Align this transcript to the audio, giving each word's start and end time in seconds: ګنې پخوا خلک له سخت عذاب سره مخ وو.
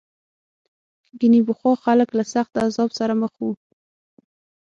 ګنې 1.19 1.39
پخوا 1.47 1.73
خلک 1.85 2.09
له 2.17 2.23
سخت 2.33 2.53
عذاب 2.65 2.89
سره 2.99 3.13
مخ 3.21 3.33
وو. 3.41 3.51